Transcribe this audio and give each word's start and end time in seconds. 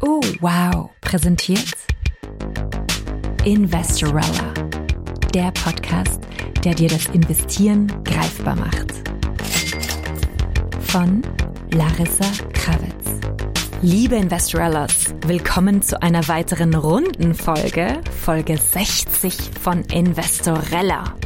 Oh, 0.00 0.20
wow. 0.40 0.90
Präsentiert 1.00 1.74
Investorella. 3.44 4.54
Der 5.34 5.50
Podcast, 5.52 6.20
der 6.64 6.74
dir 6.74 6.88
das 6.88 7.06
Investieren 7.06 7.92
greifbar 8.04 8.56
macht. 8.56 8.92
Von 10.80 11.22
Larissa 11.72 12.26
Krawitz. 12.52 13.20
Liebe 13.82 14.16
Investorellas, 14.16 15.14
willkommen 15.26 15.82
zu 15.82 16.02
einer 16.02 16.26
weiteren 16.28 16.74
Rundenfolge, 16.74 18.00
Folge 18.24 18.58
60 18.58 19.34
von 19.60 19.84
Investorella. 19.84 21.17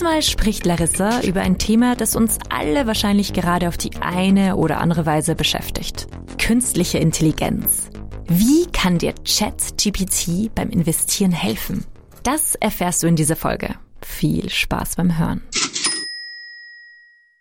Diesmal 0.00 0.22
spricht 0.22 0.64
Larissa 0.64 1.20
über 1.24 1.42
ein 1.42 1.58
Thema, 1.58 1.94
das 1.94 2.16
uns 2.16 2.38
alle 2.48 2.86
wahrscheinlich 2.86 3.34
gerade 3.34 3.68
auf 3.68 3.76
die 3.76 3.94
eine 4.00 4.56
oder 4.56 4.78
andere 4.80 5.04
Weise 5.04 5.34
beschäftigt. 5.34 6.06
Künstliche 6.38 6.96
Intelligenz. 6.96 7.90
Wie 8.26 8.64
kann 8.72 8.96
dir 8.96 9.12
ChatGPT 9.12 10.54
beim 10.54 10.70
Investieren 10.70 11.32
helfen? 11.32 11.84
Das 12.22 12.54
erfährst 12.54 13.02
du 13.02 13.08
in 13.08 13.16
dieser 13.16 13.36
Folge. 13.36 13.74
Viel 14.00 14.48
Spaß 14.48 14.96
beim 14.96 15.18
Hören. 15.18 15.42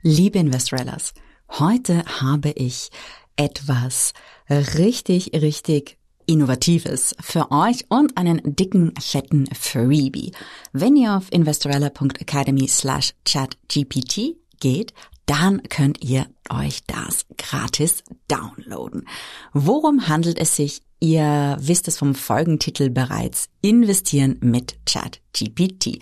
Liebe 0.02 0.40
Investorellas, 0.40 1.14
heute 1.60 2.04
habe 2.20 2.50
ich 2.50 2.90
etwas 3.38 4.12
richtig, 4.50 5.32
richtig 5.34 5.98
Innovatives 6.30 7.16
für 7.20 7.52
euch 7.52 7.86
und 7.90 8.16
einen 8.16 8.56
dicken, 8.56 8.94
fetten 9.02 9.48
Freebie. 9.52 10.32
Wenn 10.74 10.96
ihr 10.96 11.18
auf 11.18 11.32
investorella.academy 11.32 12.68
slash 12.68 13.16
chatgpt 13.26 14.36
geht, 14.60 14.94
dann 15.26 15.64
könnt 15.70 16.04
ihr 16.04 16.28
euch 16.52 16.84
das 16.86 17.26
gratis 17.36 18.04
downloaden. 18.28 19.08
Worum 19.54 20.08
handelt 20.08 20.38
es 20.38 20.56
sich? 20.56 20.84
Ihr 21.00 21.58
wisst 21.60 21.88
es 21.88 21.98
vom 21.98 22.14
Folgentitel 22.14 22.92
bereits. 22.92 23.50
Investieren 23.62 24.38
mit 24.42 24.78
ChatGPT. 24.86 26.00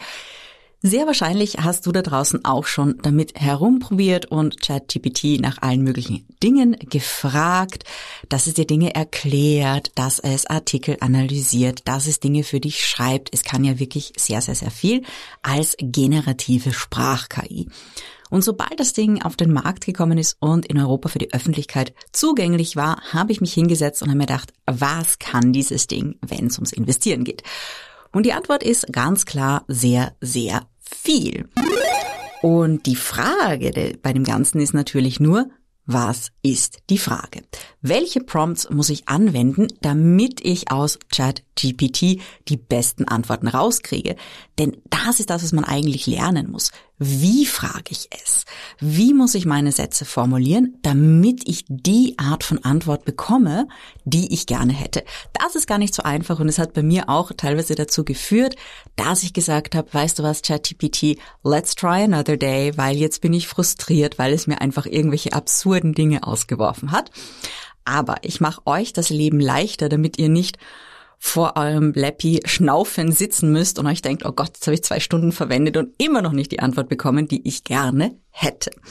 Sehr 0.87 1.05
wahrscheinlich 1.05 1.57
hast 1.57 1.85
du 1.85 1.91
da 1.91 2.01
draußen 2.01 2.45
auch 2.45 2.65
schon 2.65 2.97
damit 3.01 3.37
herumprobiert 3.37 4.27
und 4.27 4.61
ChatGPT 4.61 5.41
nach 5.41 5.61
allen 5.61 5.81
möglichen 5.81 6.25
Dingen 6.41 6.77
gefragt, 6.79 7.83
dass 8.29 8.47
es 8.47 8.53
dir 8.53 8.65
Dinge 8.65 8.95
erklärt, 8.95 9.91
dass 9.95 10.19
es 10.19 10.45
Artikel 10.45 10.95
analysiert, 11.01 11.81
dass 11.89 12.07
es 12.07 12.21
Dinge 12.21 12.45
für 12.45 12.61
dich 12.61 12.85
schreibt. 12.85 13.33
Es 13.33 13.43
kann 13.43 13.65
ja 13.65 13.79
wirklich 13.79 14.13
sehr, 14.15 14.39
sehr, 14.39 14.55
sehr 14.55 14.71
viel 14.71 15.01
als 15.41 15.75
generative 15.81 16.71
Sprach-KI. 16.71 17.67
Und 18.29 18.45
sobald 18.45 18.79
das 18.79 18.93
Ding 18.93 19.21
auf 19.21 19.35
den 19.35 19.51
Markt 19.51 19.85
gekommen 19.85 20.17
ist 20.17 20.37
und 20.39 20.67
in 20.67 20.79
Europa 20.79 21.09
für 21.09 21.19
die 21.19 21.33
Öffentlichkeit 21.33 21.93
zugänglich 22.13 22.77
war, 22.77 23.01
habe 23.11 23.33
ich 23.33 23.41
mich 23.41 23.53
hingesetzt 23.53 24.03
und 24.03 24.07
habe 24.07 24.19
mir 24.19 24.25
gedacht, 24.25 24.53
was 24.65 25.19
kann 25.19 25.51
dieses 25.51 25.87
Ding, 25.87 26.15
wenn 26.21 26.47
es 26.47 26.57
ums 26.57 26.71
Investieren 26.71 27.25
geht? 27.25 27.43
Und 28.13 28.25
die 28.25 28.33
Antwort 28.33 28.63
ist 28.63 28.87
ganz 28.93 29.25
klar 29.25 29.65
sehr, 29.67 30.15
sehr 30.21 30.65
viel. 30.95 31.47
Und 32.41 32.85
die 32.85 32.95
Frage 32.95 33.97
bei 34.01 34.13
dem 34.13 34.23
Ganzen 34.23 34.61
ist 34.61 34.73
natürlich 34.73 35.19
nur, 35.19 35.49
was 35.85 36.31
ist 36.43 36.79
die 36.89 36.97
Frage? 36.97 37.43
Welche 37.81 38.19
Prompts 38.19 38.69
muss 38.69 38.89
ich 38.89 39.07
anwenden, 39.07 39.67
damit 39.81 40.41
ich 40.45 40.69
aus 40.71 40.99
ChatGPT 41.57 42.21
die 42.47 42.57
besten 42.57 43.05
Antworten 43.05 43.47
rauskriege? 43.47 44.15
Denn 44.59 44.77
das 44.89 45.19
ist 45.19 45.29
das, 45.29 45.43
was 45.43 45.51
man 45.51 45.63
eigentlich 45.63 46.07
lernen 46.07 46.51
muss. 46.51 46.71
Wie 46.99 47.45
frage 47.45 47.91
ich 47.91 48.09
es? 48.09 48.45
Wie 48.79 49.13
muss 49.13 49.35
ich 49.35 49.45
meine 49.45 49.71
Sätze 49.71 50.03
formulieren, 50.03 50.77
damit 50.81 51.47
ich 51.47 51.65
die 51.67 52.15
Art 52.17 52.43
von 52.43 52.63
Antwort 52.63 53.05
bekomme, 53.05 53.67
die 54.03 54.33
ich 54.33 54.47
gerne 54.47 54.73
hätte? 54.73 55.03
Das 55.33 55.55
ist 55.55 55.67
gar 55.67 55.77
nicht 55.77 55.93
so 55.93 56.01
einfach 56.03 56.39
und 56.39 56.49
es 56.49 56.57
hat 56.57 56.73
bei 56.73 56.81
mir 56.81 57.07
auch 57.07 57.31
teilweise 57.37 57.75
dazu 57.75 58.03
geführt, 58.03 58.55
dass 58.95 59.21
ich 59.21 59.33
gesagt 59.33 59.75
habe, 59.75 59.93
weißt 59.93 60.17
du 60.17 60.23
was, 60.23 60.41
ChatGPT, 60.41 61.19
let's 61.43 61.75
try 61.75 62.03
another 62.03 62.37
day, 62.37 62.75
weil 62.77 62.97
jetzt 62.97 63.21
bin 63.21 63.33
ich 63.33 63.47
frustriert, 63.47 64.17
weil 64.17 64.33
es 64.33 64.47
mir 64.47 64.61
einfach 64.61 64.87
irgendwelche 64.87 65.33
absurden 65.33 65.93
Dinge 65.93 66.23
ausgeworfen 66.23 66.91
hat. 66.91 67.11
Aber 67.85 68.17
ich 68.23 68.41
mache 68.41 68.61
euch 68.65 68.91
das 68.91 69.09
Leben 69.09 69.39
leichter, 69.39 69.87
damit 69.87 70.17
ihr 70.17 70.29
nicht 70.29 70.57
vor 71.17 71.53
eurem 71.55 71.93
Lappy 71.95 72.41
schnaufen 72.45 73.11
sitzen 73.11 73.51
müsst 73.51 73.79
und 73.79 73.87
euch 73.87 74.01
denkt, 74.01 74.25
oh 74.25 74.31
Gott, 74.31 74.49
jetzt 74.53 74.67
habe 74.67 74.75
ich 74.75 74.83
zwei 74.83 74.99
Stunden 74.99 75.31
verwendet 75.31 75.77
und 75.77 75.93
immer 75.97 76.21
noch 76.21 76.31
nicht 76.31 76.51
die 76.51 76.59
Antwort 76.59 76.89
bekommen, 76.89 77.27
die 77.27 77.47
ich 77.47 77.63
gerne 77.63 78.17
hätte. 78.29 78.71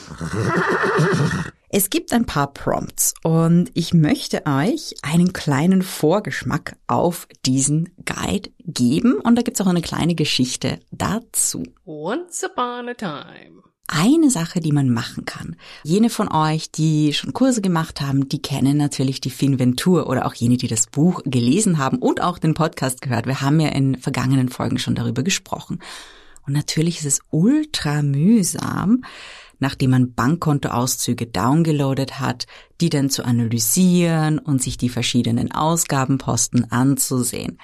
Es 1.69 1.89
gibt 1.89 2.13
ein 2.13 2.25
paar 2.25 2.53
Prompts 2.53 3.13
und 3.23 3.71
ich 3.73 3.93
möchte 3.93 4.45
euch 4.45 4.95
einen 5.01 5.33
kleinen 5.33 5.81
Vorgeschmack 5.81 6.77
auf 6.87 7.27
diesen 7.45 7.93
Guide 8.05 8.49
geben 8.59 9.15
und 9.15 9.35
da 9.35 9.41
gibt 9.41 9.59
es 9.59 9.65
auch 9.65 9.69
eine 9.69 9.81
kleine 9.81 10.15
Geschichte 10.15 10.79
dazu. 10.91 11.63
Once 11.85 12.45
upon 12.45 12.87
a 12.87 12.93
time 12.93 13.63
eine 13.87 14.29
Sache, 14.29 14.59
die 14.59 14.71
man 14.71 14.89
machen 14.89 15.25
kann. 15.25 15.55
Jene 15.83 16.09
von 16.09 16.31
euch, 16.31 16.71
die 16.71 17.13
schon 17.13 17.33
Kurse 17.33 17.61
gemacht 17.61 18.01
haben, 18.01 18.27
die 18.27 18.41
kennen 18.41 18.77
natürlich 18.77 19.21
die 19.21 19.29
Finventur 19.29 20.07
oder 20.07 20.25
auch 20.25 20.33
jene, 20.33 20.57
die 20.57 20.67
das 20.67 20.87
Buch 20.87 21.21
gelesen 21.25 21.77
haben 21.77 21.97
und 21.97 22.21
auch 22.21 22.37
den 22.37 22.53
Podcast 22.53 23.01
gehört. 23.01 23.25
Wir 23.25 23.41
haben 23.41 23.59
ja 23.59 23.69
in 23.69 23.95
vergangenen 23.97 24.49
Folgen 24.49 24.77
schon 24.77 24.95
darüber 24.95 25.23
gesprochen. 25.23 25.79
Und 26.45 26.53
natürlich 26.53 26.99
ist 26.99 27.05
es 27.05 27.19
ultra 27.29 28.01
mühsam, 28.01 29.03
nachdem 29.59 29.91
man 29.91 30.13
Bankkontoauszüge 30.13 31.27
downgeloadet 31.27 32.19
hat, 32.19 32.45
die 32.79 32.89
dann 32.89 33.09
zu 33.09 33.25
analysieren 33.25 34.39
und 34.39 34.61
sich 34.61 34.77
die 34.77 34.89
verschiedenen 34.89 35.51
Ausgabenposten 35.51 36.71
anzusehen. 36.71 37.57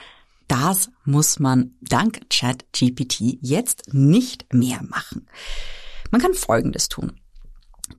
Das 0.47 0.89
muss 1.05 1.39
man 1.39 1.75
dank 1.81 2.21
ChatGPT 2.29 3.37
jetzt 3.41 3.93
nicht 3.93 4.53
mehr 4.53 4.81
machen. 4.83 5.27
Man 6.13 6.21
kann 6.21 6.35
Folgendes 6.35 6.89
tun. 6.89 7.13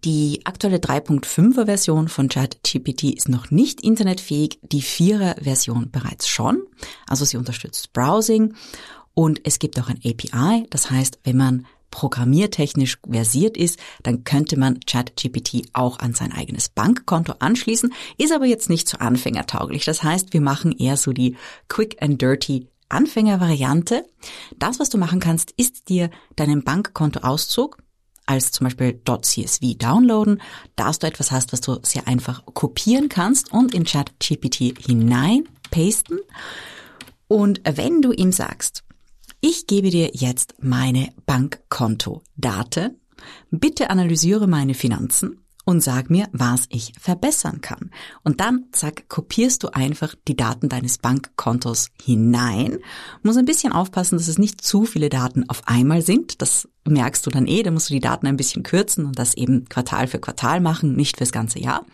Die 0.04 0.42
aktuelle 0.44 0.76
3.5er 0.76 1.64
Version 1.64 2.06
von 2.06 2.28
ChatGPT 2.28 3.12
ist 3.12 3.28
noch 3.28 3.50
nicht 3.50 3.80
internetfähig, 3.80 4.60
die 4.62 4.84
4er 4.84 5.42
Version 5.42 5.90
bereits 5.90 6.28
schon. 6.28 6.62
Also 7.08 7.24
sie 7.24 7.38
unterstützt 7.38 7.92
Browsing 7.92 8.54
und 9.14 9.40
es 9.42 9.58
gibt 9.58 9.80
auch 9.80 9.88
ein 9.88 9.98
API. 10.04 10.64
Das 10.70 10.92
heißt, 10.92 11.18
wenn 11.24 11.36
man 11.36 11.66
programmiertechnisch 11.90 12.98
versiert 13.04 13.56
ist, 13.56 13.80
dann 14.04 14.22
könnte 14.22 14.56
man 14.60 14.78
ChatGPT 14.78 15.70
auch 15.72 15.98
an 15.98 16.14
sein 16.14 16.30
eigenes 16.30 16.68
Bankkonto 16.68 17.34
anschließen, 17.40 17.92
ist 18.16 18.32
aber 18.32 18.46
jetzt 18.46 18.70
nicht 18.70 18.88
so 18.88 18.98
anfängertauglich. 18.98 19.84
Das 19.86 20.04
heißt, 20.04 20.32
wir 20.32 20.40
machen 20.40 20.70
eher 20.70 20.96
so 20.96 21.12
die 21.12 21.36
Quick 21.66 22.00
and 22.00 22.22
Dirty 22.22 22.68
Anfängervariante. 22.88 24.04
Das, 24.60 24.78
was 24.78 24.88
du 24.88 24.98
machen 24.98 25.18
kannst, 25.18 25.50
ist 25.56 25.88
dir 25.88 26.10
deinen 26.36 26.62
Bankkontoauszug 26.62 27.78
als 28.26 28.52
zum 28.52 28.64
Beispiel 28.64 29.00
.csv 29.04 29.76
downloaden, 29.76 30.40
dass 30.76 30.98
du 30.98 31.06
etwas 31.06 31.30
hast, 31.30 31.52
was 31.52 31.60
du 31.60 31.78
sehr 31.82 32.06
einfach 32.06 32.44
kopieren 32.46 33.08
kannst 33.08 33.52
und 33.52 33.74
in 33.74 33.84
ChatGPT 33.84 34.78
hinein 34.78 35.48
pasten. 35.70 36.18
Und 37.28 37.60
wenn 37.64 38.02
du 38.02 38.12
ihm 38.12 38.32
sagst, 38.32 38.84
ich 39.40 39.66
gebe 39.66 39.90
dir 39.90 40.10
jetzt 40.14 40.54
meine 40.60 41.12
Bankkontodaten, 41.26 43.00
bitte 43.50 43.90
analysiere 43.90 44.46
meine 44.46 44.74
Finanzen 44.74 45.43
und 45.64 45.82
sag 45.82 46.10
mir, 46.10 46.28
was 46.32 46.66
ich 46.68 46.92
verbessern 47.00 47.60
kann. 47.60 47.90
Und 48.22 48.40
dann, 48.40 48.66
zack, 48.72 49.08
kopierst 49.08 49.62
du 49.62 49.68
einfach 49.68 50.14
die 50.28 50.36
Daten 50.36 50.68
deines 50.68 50.98
Bankkontos 50.98 51.88
hinein. 52.02 52.78
Muss 53.22 53.36
ein 53.36 53.46
bisschen 53.46 53.72
aufpassen, 53.72 54.18
dass 54.18 54.28
es 54.28 54.38
nicht 54.38 54.60
zu 54.60 54.84
viele 54.84 55.08
Daten 55.08 55.48
auf 55.48 55.62
einmal 55.66 56.02
sind. 56.02 56.42
Das 56.42 56.68
merkst 56.86 57.26
du 57.26 57.30
dann 57.30 57.46
eh, 57.46 57.62
da 57.62 57.70
musst 57.70 57.90
du 57.90 57.94
die 57.94 58.00
Daten 58.00 58.26
ein 58.26 58.36
bisschen 58.36 58.62
kürzen 58.62 59.06
und 59.06 59.18
das 59.18 59.34
eben 59.34 59.64
Quartal 59.68 60.06
für 60.06 60.18
Quartal 60.18 60.60
machen, 60.60 60.94
nicht 60.94 61.16
fürs 61.16 61.32
ganze 61.32 61.58
Jahr. 61.58 61.86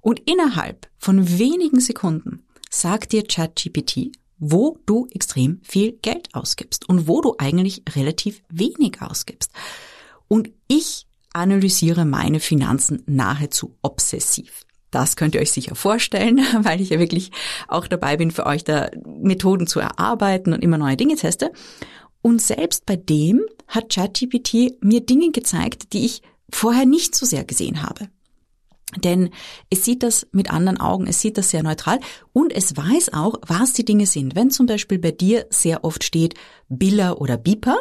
Und 0.00 0.20
innerhalb 0.20 0.88
von 0.98 1.38
wenigen 1.38 1.80
Sekunden 1.80 2.44
sagt 2.70 3.12
dir 3.12 3.24
ChatGPT, 3.24 4.12
wo 4.38 4.78
du 4.86 5.08
extrem 5.10 5.60
viel 5.62 5.92
Geld 5.92 6.34
ausgibst 6.34 6.88
und 6.88 7.08
wo 7.08 7.20
du 7.20 7.34
eigentlich 7.38 7.82
relativ 7.94 8.42
wenig 8.48 9.00
ausgibst. 9.00 9.50
Und 10.28 10.50
ich 10.68 11.05
analysiere 11.36 12.04
meine 12.04 12.40
Finanzen 12.40 13.02
nahezu 13.06 13.76
obsessiv. 13.82 14.64
Das 14.90 15.16
könnt 15.16 15.34
ihr 15.34 15.40
euch 15.40 15.52
sicher 15.52 15.74
vorstellen, 15.74 16.38
weil 16.62 16.80
ich 16.80 16.90
ja 16.90 16.98
wirklich 16.98 17.30
auch 17.68 17.86
dabei 17.86 18.16
bin, 18.16 18.30
für 18.30 18.46
euch 18.46 18.64
da 18.64 18.90
Methoden 19.04 19.66
zu 19.66 19.80
erarbeiten 19.80 20.52
und 20.52 20.62
immer 20.62 20.78
neue 20.78 20.96
Dinge 20.96 21.16
teste. 21.16 21.52
Und 22.22 22.40
selbst 22.40 22.86
bei 22.86 22.96
dem 22.96 23.42
hat 23.68 23.92
ChatGPT 23.92 24.82
mir 24.82 25.00
Dinge 25.00 25.30
gezeigt, 25.30 25.92
die 25.92 26.06
ich 26.06 26.22
vorher 26.50 26.86
nicht 26.86 27.14
so 27.14 27.26
sehr 27.26 27.44
gesehen 27.44 27.82
habe. 27.82 28.08
Denn 28.96 29.30
es 29.68 29.84
sieht 29.84 30.02
das 30.02 30.26
mit 30.32 30.50
anderen 30.50 30.78
Augen, 30.78 31.06
es 31.06 31.20
sieht 31.20 31.36
das 31.36 31.50
sehr 31.50 31.62
neutral 31.62 31.98
und 32.32 32.52
es 32.52 32.76
weiß 32.76 33.12
auch, 33.12 33.34
was 33.46 33.74
die 33.74 33.84
Dinge 33.84 34.06
sind. 34.06 34.34
Wenn 34.34 34.50
zum 34.50 34.66
Beispiel 34.66 34.98
bei 34.98 35.10
dir 35.10 35.46
sehr 35.50 35.84
oft 35.84 36.04
steht 36.04 36.34
Biller 36.68 37.20
oder 37.20 37.36
Beeper, 37.36 37.80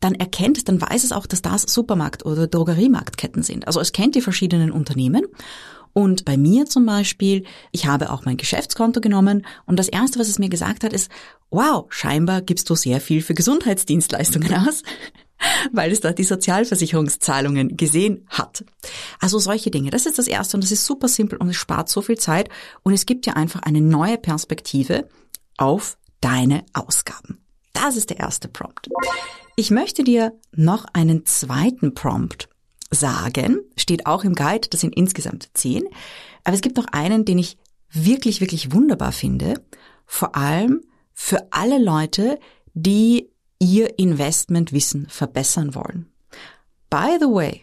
dann 0.00 0.14
erkennt 0.14 0.68
dann 0.68 0.80
weiß 0.80 1.04
es 1.04 1.12
auch, 1.12 1.26
dass 1.26 1.42
das 1.42 1.62
Supermarkt- 1.62 2.24
oder 2.24 2.46
Drogeriemarktketten 2.46 3.42
sind. 3.42 3.66
Also 3.66 3.80
es 3.80 3.92
kennt 3.92 4.14
die 4.14 4.20
verschiedenen 4.20 4.70
Unternehmen 4.70 5.24
und 5.96 6.26
bei 6.26 6.36
mir 6.36 6.66
zum 6.66 6.84
Beispiel, 6.84 7.44
ich 7.72 7.86
habe 7.86 8.10
auch 8.10 8.26
mein 8.26 8.36
Geschäftskonto 8.36 9.00
genommen 9.00 9.46
und 9.64 9.78
das 9.78 9.88
Erste, 9.88 10.18
was 10.18 10.28
es 10.28 10.38
mir 10.38 10.50
gesagt 10.50 10.84
hat, 10.84 10.92
ist, 10.92 11.10
wow, 11.48 11.86
scheinbar 11.88 12.42
gibst 12.42 12.68
du 12.68 12.74
sehr 12.74 13.00
viel 13.00 13.22
für 13.22 13.32
Gesundheitsdienstleistungen 13.32 14.52
aus, 14.68 14.82
weil 15.72 15.90
es 15.90 16.00
da 16.00 16.12
die 16.12 16.24
Sozialversicherungszahlungen 16.24 17.78
gesehen 17.78 18.26
hat. 18.28 18.62
Also 19.20 19.38
solche 19.38 19.70
Dinge, 19.70 19.88
das 19.88 20.04
ist 20.04 20.18
das 20.18 20.26
Erste 20.26 20.58
und 20.58 20.64
das 20.64 20.70
ist 20.70 20.84
super 20.84 21.08
simpel 21.08 21.38
und 21.38 21.48
es 21.48 21.56
spart 21.56 21.88
so 21.88 22.02
viel 22.02 22.18
Zeit 22.18 22.50
und 22.82 22.92
es 22.92 23.06
gibt 23.06 23.24
dir 23.24 23.34
einfach 23.38 23.62
eine 23.62 23.80
neue 23.80 24.18
Perspektive 24.18 25.08
auf 25.56 25.96
deine 26.20 26.66
Ausgaben. 26.74 27.38
Das 27.72 27.96
ist 27.96 28.10
der 28.10 28.18
erste 28.18 28.48
Prompt. 28.48 28.90
Ich 29.58 29.70
möchte 29.70 30.04
dir 30.04 30.38
noch 30.52 30.84
einen 30.92 31.24
zweiten 31.24 31.94
Prompt 31.94 32.50
sagen, 32.90 33.60
steht 33.78 34.04
auch 34.04 34.22
im 34.22 34.34
Guide, 34.34 34.68
das 34.68 34.82
sind 34.82 34.94
insgesamt 34.94 35.48
zehn, 35.54 35.84
aber 36.44 36.54
es 36.54 36.60
gibt 36.60 36.76
noch 36.76 36.88
einen, 36.92 37.24
den 37.24 37.38
ich 37.38 37.56
wirklich, 37.90 38.42
wirklich 38.42 38.72
wunderbar 38.72 39.12
finde, 39.12 39.54
vor 40.04 40.36
allem 40.36 40.82
für 41.14 41.50
alle 41.52 41.82
Leute, 41.82 42.38
die 42.74 43.30
ihr 43.58 43.98
Investmentwissen 43.98 45.06
verbessern 45.08 45.74
wollen. 45.74 46.12
By 46.90 47.16
the 47.18 47.24
way, 47.24 47.62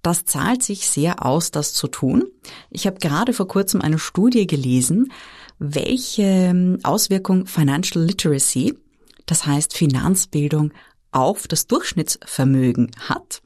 das 0.00 0.24
zahlt 0.24 0.62
sich 0.62 0.88
sehr 0.88 1.26
aus, 1.26 1.50
das 1.50 1.74
zu 1.74 1.88
tun. 1.88 2.24
Ich 2.70 2.86
habe 2.86 2.98
gerade 2.98 3.34
vor 3.34 3.48
kurzem 3.48 3.82
eine 3.82 3.98
Studie 3.98 4.46
gelesen, 4.46 5.12
welche 5.58 6.22
ähm, 6.22 6.78
Auswirkung 6.82 7.44
Financial 7.46 8.02
Literacy, 8.02 8.78
das 9.26 9.44
heißt 9.44 9.76
Finanzbildung, 9.76 10.72
auf 11.12 11.46
das 11.46 11.66
Durchschnittsvermögen 11.66 12.90
hat. 12.98 13.42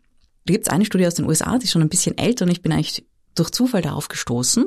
Da 0.47 0.53
gibt 0.53 0.67
es 0.67 0.73
eine 0.73 0.85
Studie 0.85 1.07
aus 1.07 1.15
den 1.15 1.27
USA, 1.27 1.59
die 1.59 1.65
ist 1.65 1.73
schon 1.73 1.83
ein 1.83 1.89
bisschen 1.89 2.17
älter 2.17 2.45
und 2.45 2.53
ich 2.53 2.63
bin 2.63 2.73
eigentlich 2.73 3.05
durch 3.35 3.51
Zufall 3.51 3.83
darauf 3.83 4.09
gestoßen. 4.09 4.67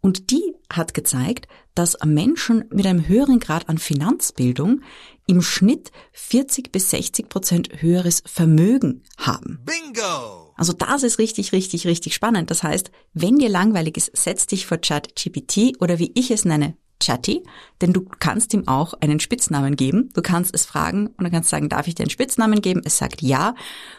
Und 0.00 0.30
die 0.30 0.54
hat 0.70 0.94
gezeigt, 0.94 1.48
dass 1.74 1.96
Menschen 2.04 2.64
mit 2.70 2.86
einem 2.86 3.06
höheren 3.06 3.40
Grad 3.40 3.68
an 3.68 3.78
Finanzbildung 3.78 4.82
im 5.26 5.42
Schnitt 5.42 5.90
40 6.12 6.72
bis 6.72 6.90
60 6.90 7.28
Prozent 7.28 7.82
höheres 7.82 8.22
Vermögen 8.24 9.02
haben. 9.18 9.60
Bingo! 9.64 10.54
Also 10.56 10.72
das 10.72 11.02
ist 11.02 11.18
richtig, 11.18 11.52
richtig, 11.52 11.86
richtig 11.86 12.14
spannend. 12.14 12.50
Das 12.50 12.62
heißt, 12.62 12.90
wenn 13.12 13.38
dir 13.38 13.48
langweilig 13.48 13.96
ist, 13.96 14.16
setz 14.16 14.46
dich 14.46 14.66
vor 14.66 14.78
ChatGPT 14.78 15.80
oder 15.80 15.98
wie 15.98 16.12
ich 16.14 16.30
es 16.30 16.44
nenne, 16.44 16.76
Chatty, 17.00 17.44
denn 17.80 17.92
du 17.92 18.04
kannst 18.18 18.52
ihm 18.54 18.66
auch 18.66 18.94
einen 19.00 19.20
Spitznamen 19.20 19.76
geben. 19.76 20.10
Du 20.14 20.22
kannst 20.22 20.54
es 20.54 20.66
fragen 20.66 21.08
und 21.08 21.22
dann 21.22 21.30
kannst 21.30 21.50
du 21.50 21.56
sagen, 21.56 21.68
darf 21.68 21.86
ich 21.86 21.94
dir 21.94 22.04
einen 22.04 22.10
Spitznamen 22.10 22.60
geben? 22.60 22.82
Es 22.84 22.98
sagt 22.98 23.22
ja 23.22 23.54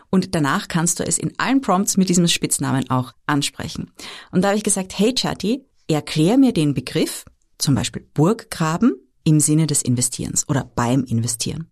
und 0.10 0.36
danach 0.36 0.68
kannst 0.68 1.00
du 1.00 1.04
es 1.04 1.18
in 1.18 1.34
allen 1.38 1.62
Prompts 1.62 1.98
mit 1.98 2.10
diesem 2.10 2.28
Spitznamen 2.28 2.90
auch 2.90 3.14
ansprechen. 3.26 3.92
Und 4.32 4.42
da 4.42 4.50
habe 4.50 4.58
ich 4.58 4.64
gesagt, 4.64 4.98
hey 4.98 5.14
Chatty, 5.14 5.66
erklär 5.88 6.38
mir 6.38 6.54
den 6.54 6.74
Begriff, 6.74 7.26
zum 7.58 7.76
Beispiel 7.76 8.08
Burggraben 8.14 8.96
im 9.24 9.40
Sinne 9.40 9.68
des 9.68 9.82
Investierens 9.82 10.48
oder 10.48 10.70
beim 10.76 11.04
Investieren. 11.04 11.70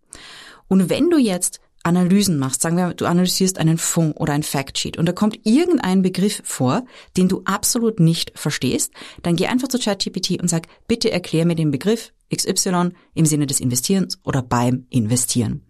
Und 0.68 0.90
wenn 0.90 1.10
du 1.10 1.18
jetzt 1.18 1.60
Analysen 1.88 2.38
machst, 2.38 2.62
sagen 2.62 2.76
wir, 2.76 2.94
du 2.94 3.06
analysierst 3.06 3.58
einen 3.58 3.78
Fonds 3.78 4.18
oder 4.18 4.32
ein 4.32 4.42
Factsheet 4.42 4.98
und 4.98 5.06
da 5.06 5.12
kommt 5.12 5.40
irgendein 5.44 6.02
Begriff 6.02 6.42
vor, 6.44 6.84
den 7.16 7.28
du 7.28 7.42
absolut 7.44 7.98
nicht 7.98 8.38
verstehst, 8.38 8.92
dann 9.22 9.36
geh 9.36 9.46
einfach 9.46 9.68
zu 9.68 9.78
ChatGPT 9.78 10.40
und 10.40 10.48
sag, 10.48 10.66
bitte 10.86 11.10
erklär 11.10 11.46
mir 11.46 11.56
den 11.56 11.70
Begriff 11.70 12.12
XY 12.34 12.90
im 13.14 13.26
Sinne 13.26 13.46
des 13.46 13.60
Investierens 13.60 14.18
oder 14.22 14.42
beim 14.42 14.86
Investieren. 14.90 15.64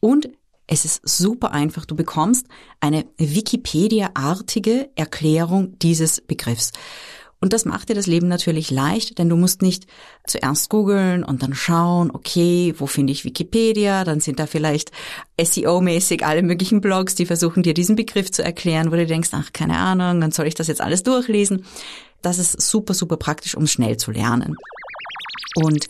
Und 0.00 0.28
es 0.66 0.84
ist 0.84 1.06
super 1.06 1.52
einfach. 1.52 1.84
Du 1.84 1.94
bekommst 1.94 2.46
eine 2.80 3.04
Wikipedia-artige 3.18 4.90
Erklärung 4.94 5.78
dieses 5.78 6.20
Begriffs. 6.20 6.72
Und 7.44 7.52
das 7.52 7.66
macht 7.66 7.90
dir 7.90 7.94
das 7.94 8.06
Leben 8.06 8.26
natürlich 8.26 8.70
leicht, 8.70 9.18
denn 9.18 9.28
du 9.28 9.36
musst 9.36 9.60
nicht 9.60 9.86
zuerst 10.26 10.70
googeln 10.70 11.22
und 11.22 11.42
dann 11.42 11.52
schauen, 11.52 12.10
okay, 12.10 12.72
wo 12.78 12.86
finde 12.86 13.12
ich 13.12 13.26
Wikipedia? 13.26 14.04
Dann 14.04 14.20
sind 14.20 14.38
da 14.38 14.46
vielleicht 14.46 14.92
SEO-mäßig 15.38 16.24
alle 16.24 16.42
möglichen 16.42 16.80
Blogs, 16.80 17.16
die 17.16 17.26
versuchen 17.26 17.62
dir 17.62 17.74
diesen 17.74 17.96
Begriff 17.96 18.32
zu 18.32 18.42
erklären, 18.42 18.90
wo 18.90 18.96
du 18.96 19.04
denkst, 19.04 19.28
ach, 19.32 19.52
keine 19.52 19.76
Ahnung, 19.76 20.22
dann 20.22 20.32
soll 20.32 20.46
ich 20.46 20.54
das 20.54 20.68
jetzt 20.68 20.80
alles 20.80 21.02
durchlesen. 21.02 21.66
Das 22.22 22.38
ist 22.38 22.62
super, 22.62 22.94
super 22.94 23.18
praktisch, 23.18 23.54
um 23.54 23.66
schnell 23.66 23.98
zu 23.98 24.10
lernen. 24.10 24.56
Und 25.56 25.88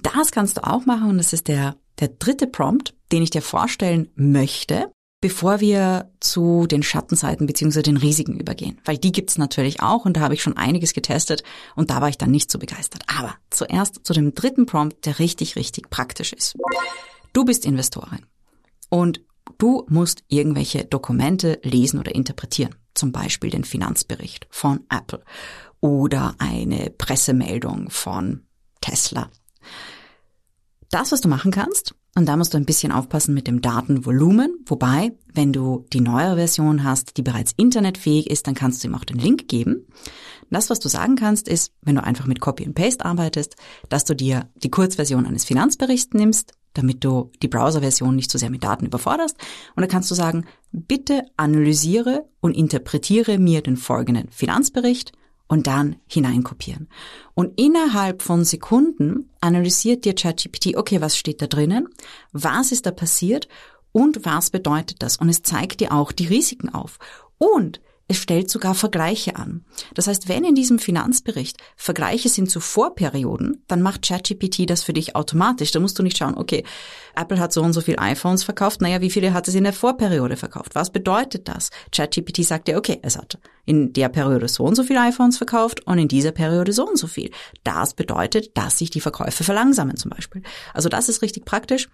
das 0.00 0.30
kannst 0.30 0.58
du 0.58 0.64
auch 0.64 0.86
machen 0.86 1.10
und 1.10 1.18
das 1.18 1.32
ist 1.32 1.48
der, 1.48 1.74
der 1.98 2.06
dritte 2.06 2.46
Prompt, 2.46 2.94
den 3.10 3.24
ich 3.24 3.30
dir 3.30 3.42
vorstellen 3.42 4.12
möchte 4.14 4.93
bevor 5.24 5.60
wir 5.60 6.10
zu 6.20 6.66
den 6.66 6.82
Schattenseiten 6.82 7.46
bzw. 7.46 7.80
den 7.80 7.96
Risiken 7.96 8.38
übergehen. 8.38 8.78
Weil 8.84 8.98
die 8.98 9.10
gibt's 9.10 9.38
natürlich 9.38 9.80
auch 9.80 10.04
und 10.04 10.18
da 10.18 10.20
habe 10.20 10.34
ich 10.34 10.42
schon 10.42 10.58
einiges 10.58 10.92
getestet 10.92 11.42
und 11.74 11.88
da 11.88 12.02
war 12.02 12.10
ich 12.10 12.18
dann 12.18 12.30
nicht 12.30 12.50
so 12.50 12.58
begeistert. 12.58 13.04
Aber 13.06 13.34
zuerst 13.48 14.00
zu 14.04 14.12
dem 14.12 14.34
dritten 14.34 14.66
Prompt, 14.66 15.06
der 15.06 15.18
richtig, 15.18 15.56
richtig 15.56 15.88
praktisch 15.88 16.34
ist. 16.34 16.58
Du 17.32 17.46
bist 17.46 17.64
Investorin 17.64 18.26
und 18.90 19.22
du 19.56 19.86
musst 19.88 20.24
irgendwelche 20.28 20.84
Dokumente 20.84 21.58
lesen 21.62 21.98
oder 21.98 22.14
interpretieren. 22.14 22.74
Zum 22.92 23.10
Beispiel 23.10 23.48
den 23.48 23.64
Finanzbericht 23.64 24.46
von 24.50 24.80
Apple 24.90 25.24
oder 25.80 26.34
eine 26.36 26.90
Pressemeldung 26.90 27.88
von 27.88 28.42
Tesla. 28.82 29.30
Das, 30.90 31.12
was 31.12 31.22
du 31.22 31.28
machen 31.28 31.50
kannst, 31.50 31.94
und 32.16 32.26
da 32.26 32.36
musst 32.36 32.54
du 32.54 32.58
ein 32.58 32.64
bisschen 32.64 32.92
aufpassen 32.92 33.34
mit 33.34 33.48
dem 33.48 33.60
Datenvolumen. 33.60 34.58
Wobei, 34.66 35.12
wenn 35.32 35.52
du 35.52 35.84
die 35.92 36.00
neuere 36.00 36.36
Version 36.36 36.84
hast, 36.84 37.16
die 37.16 37.22
bereits 37.22 37.52
internetfähig 37.56 38.30
ist, 38.30 38.46
dann 38.46 38.54
kannst 38.54 38.82
du 38.82 38.88
ihm 38.88 38.94
auch 38.94 39.04
den 39.04 39.18
Link 39.18 39.48
geben. 39.48 39.86
Das, 40.50 40.70
was 40.70 40.78
du 40.78 40.88
sagen 40.88 41.16
kannst, 41.16 41.48
ist, 41.48 41.72
wenn 41.82 41.96
du 41.96 42.04
einfach 42.04 42.26
mit 42.26 42.40
Copy 42.40 42.64
and 42.64 42.76
Paste 42.76 43.04
arbeitest, 43.04 43.56
dass 43.88 44.04
du 44.04 44.14
dir 44.14 44.48
die 44.54 44.70
Kurzversion 44.70 45.26
eines 45.26 45.44
Finanzberichts 45.44 46.14
nimmst, 46.14 46.52
damit 46.74 47.02
du 47.02 47.32
die 47.42 47.48
Browserversion 47.48 48.14
nicht 48.14 48.30
zu 48.30 48.38
so 48.38 48.42
sehr 48.42 48.50
mit 48.50 48.62
Daten 48.62 48.86
überforderst. 48.86 49.36
Und 49.74 49.80
dann 49.80 49.90
kannst 49.90 50.10
du 50.10 50.14
sagen, 50.14 50.44
bitte 50.70 51.22
analysiere 51.36 52.28
und 52.40 52.56
interpretiere 52.56 53.38
mir 53.38 53.62
den 53.62 53.76
folgenden 53.76 54.28
Finanzbericht 54.28 55.12
und 55.48 55.66
dann 55.66 55.96
hineinkopieren. 56.06 56.88
Und 57.34 57.58
innerhalb 57.60 58.22
von 58.22 58.44
Sekunden 58.44 59.30
analysiert 59.40 60.04
dir 60.04 60.14
ChatGPT, 60.14 60.76
okay, 60.76 61.00
was 61.00 61.16
steht 61.16 61.42
da 61.42 61.46
drinnen? 61.46 61.88
Was 62.32 62.72
ist 62.72 62.86
da 62.86 62.90
passiert? 62.90 63.48
Und 63.92 64.24
was 64.24 64.50
bedeutet 64.50 65.02
das? 65.02 65.16
Und 65.18 65.28
es 65.28 65.42
zeigt 65.42 65.80
dir 65.80 65.92
auch 65.92 66.12
die 66.12 66.26
Risiken 66.26 66.68
auf. 66.68 66.98
Und 67.38 67.80
es 68.06 68.18
stellt 68.18 68.50
sogar 68.50 68.74
Vergleiche 68.74 69.36
an. 69.36 69.64
Das 69.94 70.06
heißt, 70.06 70.28
wenn 70.28 70.44
in 70.44 70.54
diesem 70.54 70.78
Finanzbericht 70.78 71.56
Vergleiche 71.76 72.28
sind 72.28 72.50
zu 72.50 72.60
Vorperioden, 72.60 73.64
dann 73.66 73.80
macht 73.80 74.02
ChatGPT 74.02 74.68
das 74.68 74.82
für 74.82 74.92
dich 74.92 75.16
automatisch. 75.16 75.70
Da 75.70 75.80
musst 75.80 75.98
du 75.98 76.02
nicht 76.02 76.18
schauen, 76.18 76.36
okay, 76.36 76.64
Apple 77.16 77.38
hat 77.38 77.52
so 77.52 77.62
und 77.62 77.72
so 77.72 77.80
viele 77.80 77.98
iPhones 77.98 78.44
verkauft, 78.44 78.82
naja, 78.82 79.00
wie 79.00 79.10
viele 79.10 79.32
hat 79.32 79.48
es 79.48 79.54
in 79.54 79.64
der 79.64 79.72
Vorperiode 79.72 80.36
verkauft? 80.36 80.74
Was 80.74 80.90
bedeutet 80.90 81.48
das? 81.48 81.70
ChatGPT 81.92 82.44
sagt 82.44 82.68
dir, 82.68 82.76
okay, 82.76 82.98
es 83.02 83.16
hat 83.16 83.38
in 83.64 83.92
der 83.94 84.10
Periode 84.10 84.48
so 84.48 84.64
und 84.64 84.74
so 84.74 84.82
viele 84.82 85.00
iPhones 85.00 85.38
verkauft 85.38 85.86
und 85.86 85.98
in 85.98 86.08
dieser 86.08 86.32
Periode 86.32 86.72
so 86.72 86.86
und 86.86 86.98
so 86.98 87.06
viel. 87.06 87.30
Das 87.62 87.94
bedeutet, 87.94 88.56
dass 88.56 88.78
sich 88.78 88.90
die 88.90 89.00
Verkäufe 89.00 89.44
verlangsamen 89.44 89.96
zum 89.96 90.10
Beispiel. 90.10 90.42
Also 90.74 90.90
das 90.90 91.08
ist 91.08 91.22
richtig 91.22 91.46
praktisch. 91.46 91.88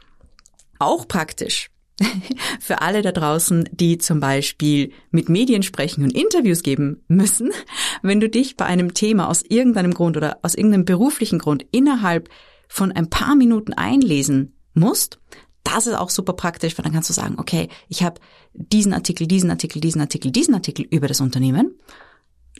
Auch 0.79 1.07
praktisch 1.07 1.71
für 2.61 2.83
alle 2.83 3.03
da 3.03 3.13
draußen, 3.13 3.69
die 3.73 3.99
zum 3.99 4.21
Beispiel 4.21 4.93
mit 5.11 5.29
Medien 5.29 5.63
sprechen 5.63 6.05
und 6.05 6.13
Interviews 6.13 6.63
geben 6.63 7.03
müssen, 7.09 7.51
wenn 8.03 8.21
du 8.21 8.29
dich 8.29 8.57
bei 8.57 8.67
einem 8.67 8.95
Thema 8.95 9.29
aus 9.29 9.43
irgendeinem 9.49 9.95
Grund 9.95 10.17
oder 10.17 10.39
aus 10.43 10.55
irgendeinem 10.55 10.85
beruflichen 10.85 11.39
Grund 11.39 11.65
innerhalb 11.71 12.29
von 12.69 12.93
ein 12.93 13.11
paar 13.11 13.35
Minuten 13.35 13.73
einlesen 13.73 14.55
musst, 14.75 15.19
das 15.65 15.87
ist 15.87 15.95
auch 15.95 16.11
super 16.11 16.33
praktisch, 16.33 16.77
weil 16.79 16.85
dann 16.85 16.93
kannst 16.93 17.11
du 17.11 17.15
sagen, 17.15 17.37
okay, 17.39 17.69
ich 17.89 18.03
habe 18.03 18.21
diesen 18.55 18.93
Artikel, 18.93 19.27
diesen 19.27 19.51
Artikel, 19.51 19.81
diesen 19.81 20.01
Artikel, 20.01 20.31
diesen 20.31 20.55
Artikel 20.55 20.87
über 20.91 21.07
das 21.07 21.21
Unternehmen. 21.21 21.79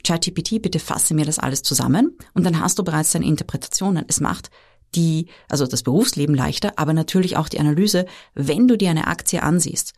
ChatGPT, 0.03 0.61
bitte 0.61 0.79
fasse 0.79 1.13
mir 1.13 1.25
das 1.25 1.39
alles 1.39 1.63
zusammen 1.63 2.17
und 2.33 2.45
dann 2.45 2.59
hast 2.59 2.79
du 2.79 2.83
bereits 2.83 3.11
deine 3.11 3.25
Interpretationen. 3.25 4.05
Es 4.07 4.19
macht 4.19 4.49
die, 4.95 5.27
also 5.49 5.65
das 5.67 5.83
Berufsleben 5.83 6.35
leichter, 6.35 6.73
aber 6.75 6.93
natürlich 6.93 7.37
auch 7.37 7.49
die 7.49 7.59
Analyse, 7.59 8.05
wenn 8.33 8.67
du 8.67 8.77
dir 8.77 8.89
eine 8.89 9.07
Aktie 9.07 9.41
ansiehst 9.43 9.93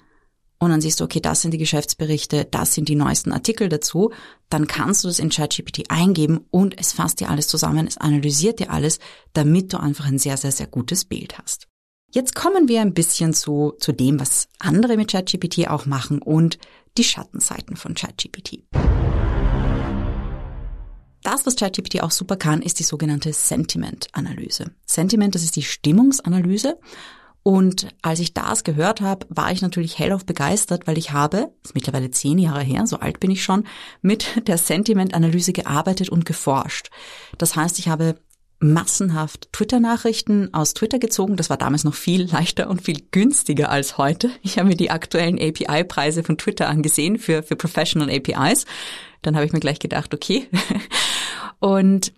und 0.60 0.70
dann 0.70 0.82
siehst 0.82 1.00
du, 1.00 1.04
okay, 1.04 1.20
das 1.20 1.42
sind 1.42 1.52
die 1.52 1.58
Geschäftsberichte, 1.58 2.46
das 2.50 2.74
sind 2.74 2.88
die 2.88 2.96
neuesten 2.96 3.34
Artikel 3.34 3.70
dazu, 3.70 4.12
dann 4.50 4.68
kannst 4.68 5.04
du 5.04 5.10
das 5.10 5.20
in 5.20 5.30
ChatGPT 5.30 5.90
eingeben 5.90 6.46
und 6.52 6.80
es 6.80 6.94
fasst 6.94 7.20
dir 7.20 7.30
alles 7.30 7.48
zusammen, 7.48 7.88
es 7.88 7.98
analysiert 7.98 8.60
dir 8.60 8.72
alles, 8.72 9.00
damit 9.34 9.74
du 9.74 9.78
einfach 9.78 10.06
ein 10.06 10.20
sehr, 10.20 10.38
sehr, 10.38 10.52
sehr 10.52 10.68
gutes 10.68 11.06
Bild 11.06 11.38
hast. 11.38 11.68
Jetzt 12.12 12.36
kommen 12.36 12.68
wir 12.68 12.82
ein 12.82 12.94
bisschen 12.94 13.34
zu, 13.34 13.74
zu 13.80 13.92
dem, 13.92 14.20
was 14.20 14.48
andere 14.60 14.98
mit 14.98 15.12
ChatGPT 15.12 15.68
auch 15.68 15.86
machen 15.88 16.22
und 16.22 16.60
die 16.98 17.04
Schattenseiten 17.04 17.76
von 17.76 17.96
ChatGPT. 17.96 18.64
Das, 21.24 21.46
was 21.46 21.56
ChatGPT 21.56 22.02
auch 22.02 22.12
super 22.12 22.36
kann, 22.36 22.62
ist 22.62 22.80
die 22.80 22.84
sogenannte 22.84 23.32
Sentiment-Analyse. 23.32 24.72
Sentiment, 24.86 25.36
das 25.36 25.44
ist 25.44 25.56
die 25.56 25.64
Stimmungsanalyse. 25.64 26.78
Und 27.44 27.90
als 28.02 28.20
ich 28.20 28.34
das 28.34 28.64
gehört 28.64 29.02
habe, 29.02 29.26
war 29.30 29.52
ich 29.52 29.62
natürlich 29.62 30.00
hellauf 30.00 30.26
begeistert, 30.26 30.88
weil 30.88 30.98
ich 30.98 31.12
habe, 31.12 31.52
ist 31.64 31.76
mittlerweile 31.76 32.10
zehn 32.10 32.38
Jahre 32.38 32.62
her, 32.62 32.88
so 32.88 32.98
alt 32.98 33.20
bin 33.20 33.32
ich 33.32 33.44
schon, 33.44 33.66
mit 34.02 34.28
der 34.48 34.58
Sentimentanalyse 34.58 35.54
gearbeitet 35.54 36.10
und 36.10 36.26
geforscht. 36.26 36.90
Das 37.38 37.56
heißt, 37.56 37.80
ich 37.80 37.90
habe 37.90 38.16
massenhaft 38.60 39.52
Twitter-Nachrichten 39.52 40.54
aus 40.54 40.74
Twitter 40.74 41.00
gezogen. 41.00 41.36
Das 41.36 41.50
war 41.50 41.58
damals 41.58 41.84
noch 41.84 41.96
viel 41.96 42.32
leichter 42.32 42.70
und 42.70 42.82
viel 42.82 43.02
günstiger 43.12 43.70
als 43.70 43.98
heute. 43.98 44.30
Ich 44.42 44.58
habe 44.58 44.70
mir 44.70 44.78
die 44.78 44.90
aktuellen 44.90 45.38
API-Preise 45.38 46.24
von 46.24 46.38
Twitter 46.38 46.70
angesehen 46.70 47.20
für, 47.20 47.44
für 47.44 47.58
Professional 47.58 48.10
APIs. 48.10 48.66
Dann 49.24 49.36
habe 49.36 49.46
ich 49.46 49.54
mir 49.54 49.60
gleich 49.60 49.80
gedacht, 49.80 50.14
okay. 50.14 50.48
und 51.60 52.14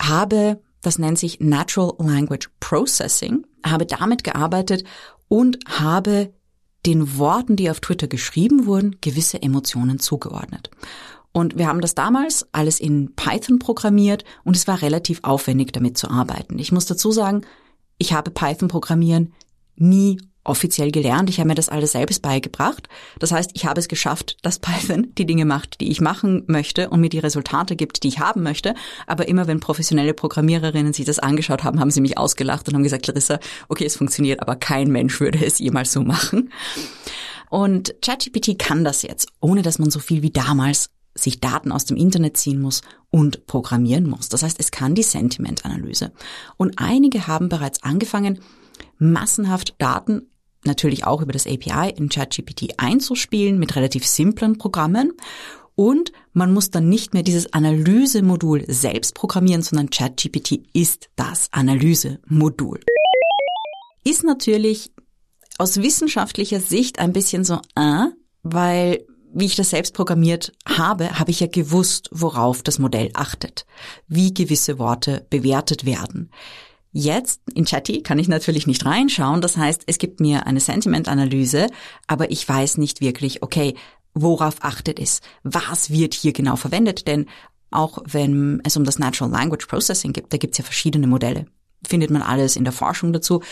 habe, 0.00 0.60
das 0.82 0.98
nennt 0.98 1.18
sich 1.18 1.40
Natural 1.40 1.94
Language 1.98 2.50
Processing, 2.60 3.46
habe 3.64 3.86
damit 3.86 4.24
gearbeitet 4.24 4.84
und 5.28 5.58
habe 5.66 6.32
den 6.86 7.18
Worten, 7.18 7.56
die 7.56 7.70
auf 7.70 7.80
Twitter 7.80 8.06
geschrieben 8.06 8.66
wurden, 8.66 8.96
gewisse 9.00 9.42
Emotionen 9.42 9.98
zugeordnet. 9.98 10.70
Und 11.32 11.58
wir 11.58 11.68
haben 11.68 11.80
das 11.80 11.94
damals 11.94 12.46
alles 12.52 12.80
in 12.80 13.14
Python 13.14 13.58
programmiert 13.58 14.24
und 14.44 14.56
es 14.56 14.66
war 14.66 14.82
relativ 14.82 15.20
aufwendig 15.22 15.72
damit 15.72 15.98
zu 15.98 16.10
arbeiten. 16.10 16.58
Ich 16.58 16.72
muss 16.72 16.86
dazu 16.86 17.12
sagen, 17.12 17.42
ich 17.98 18.12
habe 18.12 18.30
Python 18.30 18.68
programmieren 18.68 19.32
nie 19.76 20.20
offiziell 20.48 20.90
gelernt. 20.90 21.30
Ich 21.30 21.38
habe 21.38 21.48
mir 21.48 21.54
das 21.54 21.68
alles 21.68 21.92
selbst 21.92 22.22
beigebracht. 22.22 22.88
Das 23.18 23.32
heißt, 23.32 23.50
ich 23.54 23.66
habe 23.66 23.80
es 23.80 23.88
geschafft, 23.88 24.36
dass 24.42 24.58
Python 24.58 25.08
die 25.16 25.26
Dinge 25.26 25.44
macht, 25.44 25.80
die 25.80 25.90
ich 25.90 26.00
machen 26.00 26.44
möchte 26.46 26.90
und 26.90 27.00
mir 27.00 27.08
die 27.08 27.18
Resultate 27.18 27.76
gibt, 27.76 28.02
die 28.02 28.08
ich 28.08 28.18
haben 28.18 28.42
möchte. 28.42 28.74
Aber 29.06 29.28
immer 29.28 29.46
wenn 29.46 29.60
professionelle 29.60 30.14
Programmiererinnen 30.14 30.92
sich 30.92 31.04
das 31.04 31.18
angeschaut 31.18 31.64
haben, 31.64 31.80
haben 31.80 31.90
sie 31.90 32.00
mich 32.00 32.18
ausgelacht 32.18 32.68
und 32.68 32.74
haben 32.74 32.82
gesagt, 32.82 33.06
Larissa, 33.06 33.38
okay, 33.68 33.84
es 33.84 33.96
funktioniert, 33.96 34.40
aber 34.40 34.56
kein 34.56 34.90
Mensch 34.90 35.20
würde 35.20 35.44
es 35.44 35.58
jemals 35.58 35.92
so 35.92 36.02
machen. 36.02 36.50
Und 37.50 37.94
ChatGPT 38.02 38.58
kann 38.58 38.84
das 38.84 39.02
jetzt, 39.02 39.28
ohne 39.40 39.62
dass 39.62 39.78
man 39.78 39.90
so 39.90 40.00
viel 40.00 40.22
wie 40.22 40.30
damals 40.30 40.90
sich 41.14 41.40
Daten 41.40 41.72
aus 41.72 41.84
dem 41.84 41.96
Internet 41.96 42.36
ziehen 42.36 42.60
muss 42.60 42.82
und 43.10 43.46
programmieren 43.46 44.08
muss. 44.08 44.28
Das 44.28 44.42
heißt, 44.42 44.60
es 44.60 44.70
kann 44.70 44.94
die 44.94 45.02
Sentimentanalyse. 45.02 46.12
Und 46.56 46.78
einige 46.78 47.26
haben 47.26 47.48
bereits 47.48 47.82
angefangen, 47.82 48.40
massenhaft 48.98 49.74
Daten 49.78 50.30
natürlich 50.64 51.06
auch 51.06 51.22
über 51.22 51.32
das 51.32 51.46
API 51.46 51.90
in 51.96 52.08
ChatGPT 52.08 52.74
einzuspielen 52.78 53.58
mit 53.58 53.76
relativ 53.76 54.06
simplen 54.06 54.58
Programmen. 54.58 55.12
Und 55.74 56.12
man 56.32 56.52
muss 56.52 56.70
dann 56.70 56.88
nicht 56.88 57.14
mehr 57.14 57.22
dieses 57.22 57.52
Analysemodul 57.52 58.64
selbst 58.66 59.14
programmieren, 59.14 59.62
sondern 59.62 59.90
ChatGPT 59.90 60.60
ist 60.72 61.08
das 61.14 61.48
Analysemodul. 61.52 62.80
Ist 64.04 64.24
natürlich 64.24 64.90
aus 65.58 65.76
wissenschaftlicher 65.76 66.60
Sicht 66.60 66.98
ein 66.98 67.12
bisschen 67.12 67.44
so, 67.44 67.60
äh, 67.76 68.06
weil 68.42 69.04
wie 69.32 69.46
ich 69.46 69.56
das 69.56 69.70
selbst 69.70 69.94
programmiert 69.94 70.52
habe, 70.66 71.18
habe 71.18 71.30
ich 71.30 71.40
ja 71.40 71.46
gewusst, 71.46 72.08
worauf 72.12 72.62
das 72.62 72.78
Modell 72.78 73.10
achtet, 73.14 73.66
wie 74.06 74.32
gewisse 74.32 74.78
Worte 74.78 75.26
bewertet 75.30 75.84
werden. 75.84 76.30
Jetzt 76.92 77.42
in 77.54 77.64
Chatty 77.64 78.02
kann 78.02 78.18
ich 78.18 78.28
natürlich 78.28 78.66
nicht 78.66 78.84
reinschauen. 78.84 79.40
Das 79.40 79.56
heißt, 79.56 79.82
es 79.86 79.98
gibt 79.98 80.20
mir 80.20 80.46
eine 80.46 80.60
Sentimentanalyse, 80.60 81.68
aber 82.06 82.30
ich 82.30 82.48
weiß 82.48 82.78
nicht 82.78 83.00
wirklich, 83.00 83.42
okay, 83.42 83.74
worauf 84.14 84.56
achtet 84.60 84.98
es? 84.98 85.20
Was 85.42 85.90
wird 85.90 86.14
hier 86.14 86.32
genau 86.32 86.56
verwendet? 86.56 87.06
Denn 87.06 87.26
auch 87.70 87.98
wenn 88.06 88.60
es 88.64 88.76
um 88.76 88.84
das 88.84 88.98
Natural 88.98 89.30
Language 89.30 89.66
Processing 89.66 90.12
gibt, 90.12 90.32
da 90.32 90.38
gibt 90.38 90.54
es 90.54 90.58
ja 90.58 90.64
verschiedene 90.64 91.06
Modelle. 91.06 91.46
Findet 91.86 92.10
man 92.10 92.22
alles 92.22 92.56
in 92.56 92.64
der 92.64 92.72
Forschung 92.72 93.12
dazu. 93.12 93.42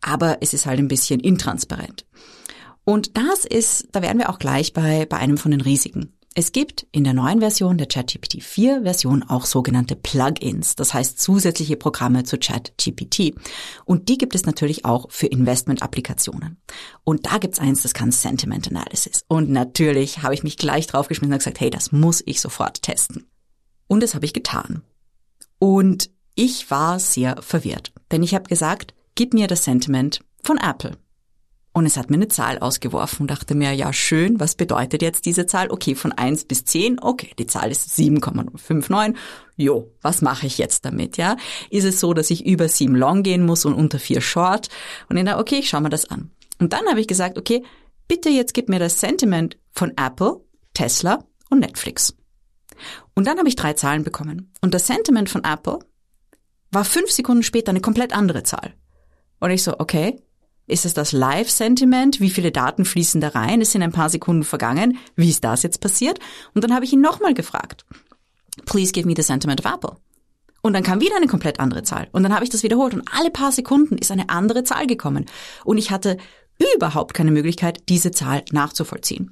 Aber 0.00 0.38
es 0.40 0.54
ist 0.54 0.66
halt 0.66 0.78
ein 0.78 0.88
bisschen 0.88 1.18
intransparent. 1.18 2.06
Und 2.84 3.16
das 3.16 3.44
ist, 3.44 3.88
da 3.92 4.00
wären 4.00 4.18
wir 4.18 4.30
auch 4.30 4.38
gleich 4.38 4.72
bei, 4.72 5.04
bei 5.06 5.18
einem 5.18 5.36
von 5.36 5.50
den 5.50 5.60
Risiken. 5.60 6.16
Es 6.38 6.52
gibt 6.52 6.86
in 6.92 7.02
der 7.02 7.14
neuen 7.14 7.40
Version 7.40 7.78
der 7.78 7.88
ChatGPT 7.88 8.40
4 8.40 8.82
Version 8.84 9.24
auch 9.24 9.44
sogenannte 9.44 9.96
Plugins, 9.96 10.76
das 10.76 10.94
heißt 10.94 11.18
zusätzliche 11.18 11.76
Programme 11.76 12.22
zu 12.22 12.38
ChatGPT. 12.38 13.34
Und 13.84 14.08
die 14.08 14.18
gibt 14.18 14.36
es 14.36 14.46
natürlich 14.46 14.84
auch 14.84 15.10
für 15.10 15.26
Investment-Applikationen. 15.26 16.58
Und 17.02 17.26
da 17.26 17.38
gibt's 17.38 17.58
eins, 17.58 17.82
das 17.82 17.92
kann 17.92 18.12
Sentiment 18.12 18.68
Analysis. 18.68 19.24
Und 19.26 19.50
natürlich 19.50 20.22
habe 20.22 20.32
ich 20.32 20.44
mich 20.44 20.56
gleich 20.58 20.86
draufgeschmissen 20.86 21.32
und 21.32 21.38
gesagt, 21.38 21.58
hey, 21.58 21.70
das 21.70 21.90
muss 21.90 22.22
ich 22.24 22.40
sofort 22.40 22.82
testen. 22.82 23.26
Und 23.88 24.04
das 24.04 24.14
habe 24.14 24.24
ich 24.24 24.32
getan. 24.32 24.82
Und 25.58 26.08
ich 26.36 26.70
war 26.70 27.00
sehr 27.00 27.42
verwirrt, 27.42 27.90
denn 28.12 28.22
ich 28.22 28.36
habe 28.36 28.48
gesagt, 28.48 28.94
gib 29.16 29.34
mir 29.34 29.48
das 29.48 29.64
Sentiment 29.64 30.20
von 30.44 30.56
Apple. 30.58 30.92
Und 31.78 31.86
es 31.86 31.96
hat 31.96 32.10
mir 32.10 32.16
eine 32.16 32.26
Zahl 32.26 32.58
ausgeworfen 32.58 33.20
und 33.20 33.30
dachte 33.30 33.54
mir, 33.54 33.70
ja 33.70 33.92
schön, 33.92 34.40
was 34.40 34.56
bedeutet 34.56 35.00
jetzt 35.00 35.26
diese 35.26 35.46
Zahl? 35.46 35.70
Okay, 35.70 35.94
von 35.94 36.10
eins 36.10 36.44
bis 36.44 36.64
zehn, 36.64 36.98
okay, 37.00 37.30
die 37.38 37.46
Zahl 37.46 37.70
ist 37.70 37.96
7,59. 37.96 39.14
Jo, 39.54 39.88
was 40.02 40.20
mache 40.20 40.48
ich 40.48 40.58
jetzt 40.58 40.84
damit, 40.84 41.18
ja? 41.18 41.36
Ist 41.70 41.84
es 41.84 42.00
so, 42.00 42.14
dass 42.14 42.30
ich 42.30 42.44
über 42.44 42.68
sieben 42.68 42.96
long 42.96 43.22
gehen 43.22 43.46
muss 43.46 43.64
und 43.64 43.74
unter 43.74 44.00
vier 44.00 44.20
short? 44.20 44.68
Und 45.08 45.18
ich 45.18 45.24
dachte, 45.24 45.38
okay, 45.38 45.60
ich 45.60 45.68
schaue 45.68 45.82
mir 45.82 45.88
das 45.88 46.10
an. 46.10 46.32
Und 46.58 46.72
dann 46.72 46.84
habe 46.88 47.00
ich 47.00 47.06
gesagt, 47.06 47.38
okay, 47.38 47.62
bitte 48.08 48.28
jetzt 48.28 48.54
gib 48.54 48.68
mir 48.68 48.80
das 48.80 48.98
Sentiment 48.98 49.56
von 49.70 49.92
Apple, 49.96 50.40
Tesla 50.74 51.24
und 51.48 51.60
Netflix. 51.60 52.16
Und 53.14 53.28
dann 53.28 53.38
habe 53.38 53.48
ich 53.48 53.54
drei 53.54 53.74
Zahlen 53.74 54.02
bekommen. 54.02 54.52
Und 54.62 54.74
das 54.74 54.88
Sentiment 54.88 55.30
von 55.30 55.44
Apple 55.44 55.78
war 56.72 56.84
fünf 56.84 57.12
Sekunden 57.12 57.44
später 57.44 57.70
eine 57.70 57.80
komplett 57.80 58.12
andere 58.16 58.42
Zahl. 58.42 58.74
Und 59.38 59.52
ich 59.52 59.62
so, 59.62 59.78
okay, 59.78 60.20
ist 60.68 60.84
es 60.84 60.94
das 60.94 61.12
Live-Sentiment? 61.12 62.20
Wie 62.20 62.30
viele 62.30 62.52
Daten 62.52 62.84
fließen 62.84 63.20
da 63.20 63.28
rein? 63.28 63.60
Es 63.60 63.72
sind 63.72 63.82
ein 63.82 63.92
paar 63.92 64.10
Sekunden 64.10 64.44
vergangen. 64.44 64.98
Wie 65.16 65.30
ist 65.30 65.42
das 65.42 65.62
jetzt 65.62 65.80
passiert? 65.80 66.20
Und 66.54 66.62
dann 66.62 66.74
habe 66.74 66.84
ich 66.84 66.92
ihn 66.92 67.00
nochmal 67.00 67.34
gefragt. 67.34 67.84
Please 68.66 68.92
give 68.92 69.08
me 69.08 69.14
the 69.16 69.22
sentiment 69.22 69.64
of 69.64 69.72
Apple. 69.72 69.96
Und 70.60 70.74
dann 70.74 70.82
kam 70.82 71.00
wieder 71.00 71.16
eine 71.16 71.26
komplett 71.26 71.60
andere 71.60 71.82
Zahl. 71.82 72.08
Und 72.12 72.22
dann 72.22 72.34
habe 72.34 72.44
ich 72.44 72.50
das 72.50 72.62
wiederholt. 72.62 72.92
Und 72.92 73.08
alle 73.12 73.30
paar 73.30 73.50
Sekunden 73.52 73.96
ist 73.96 74.10
eine 74.10 74.28
andere 74.28 74.64
Zahl 74.64 74.86
gekommen. 74.86 75.26
Und 75.64 75.78
ich 75.78 75.90
hatte 75.90 76.18
überhaupt 76.74 77.14
keine 77.14 77.30
Möglichkeit, 77.30 77.84
diese 77.88 78.10
Zahl 78.10 78.44
nachzuvollziehen. 78.52 79.30